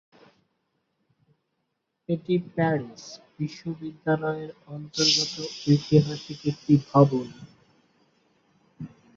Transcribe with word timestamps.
এটি 2.09 2.33
প্যারিস 2.49 3.03
বিশ্ববিদ্যালয়ের 3.37 4.51
অন্তর্গত 4.67 5.33
ঐতিহাসিক 5.65 6.39
একটি 6.51 6.73
ভবন। 6.89 7.27